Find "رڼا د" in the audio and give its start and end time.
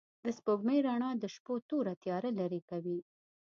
0.87-1.23